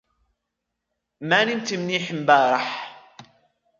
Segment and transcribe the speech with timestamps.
[1.21, 2.97] ما نمت منيح مبارح